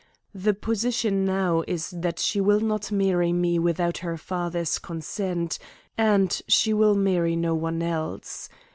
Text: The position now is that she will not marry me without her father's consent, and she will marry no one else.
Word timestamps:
The 0.33 0.55
position 0.55 1.25
now 1.25 1.63
is 1.67 1.91
that 1.91 2.17
she 2.17 2.41
will 2.41 2.59
not 2.59 2.91
marry 2.91 3.31
me 3.31 3.59
without 3.59 3.99
her 3.99 4.17
father's 4.17 4.79
consent, 4.79 5.59
and 5.95 6.41
she 6.47 6.73
will 6.73 6.95
marry 6.95 7.35
no 7.35 7.53
one 7.53 7.83
else. 7.83 8.49